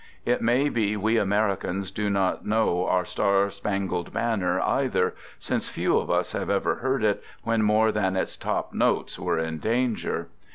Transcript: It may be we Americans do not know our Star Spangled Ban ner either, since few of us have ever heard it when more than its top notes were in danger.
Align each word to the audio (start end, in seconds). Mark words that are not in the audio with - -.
It 0.25 0.41
may 0.41 0.67
be 0.69 0.97
we 0.97 1.19
Americans 1.19 1.91
do 1.91 2.09
not 2.09 2.43
know 2.43 2.87
our 2.87 3.05
Star 3.05 3.51
Spangled 3.51 4.11
Ban 4.11 4.39
ner 4.39 4.59
either, 4.59 5.13
since 5.37 5.67
few 5.69 5.95
of 5.95 6.09
us 6.09 6.31
have 6.31 6.49
ever 6.49 6.77
heard 6.77 7.03
it 7.03 7.23
when 7.43 7.61
more 7.61 7.91
than 7.91 8.15
its 8.15 8.35
top 8.35 8.73
notes 8.73 9.19
were 9.19 9.37
in 9.37 9.59
danger. 9.59 10.29